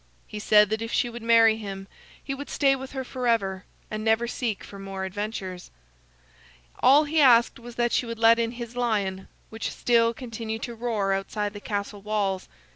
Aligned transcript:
He 0.25 0.39
said 0.39 0.71
that 0.71 0.81
if 0.81 0.91
she 0.91 1.11
would 1.11 1.21
marry 1.21 1.57
him, 1.57 1.87
he 2.23 2.33
would 2.33 2.49
stay 2.49 2.75
with 2.75 2.93
her 2.93 3.03
forever, 3.03 3.65
and 3.91 4.03
never 4.03 4.27
seek 4.27 4.63
for 4.63 4.79
more 4.79 5.05
adventures. 5.05 5.69
All 6.81 7.03
he 7.03 7.21
asked 7.21 7.59
was 7.59 7.75
that 7.75 7.91
she 7.91 8.07
would 8.07 8.17
let 8.17 8.39
in 8.39 8.53
his 8.53 8.75
lion, 8.75 9.27
which 9.51 9.69
still 9.71 10.11
continued 10.15 10.63
to 10.63 10.73
roar 10.73 11.13
outside 11.13 11.53
the 11.53 11.59
castle 11.61 12.01
walls. 12.01 12.49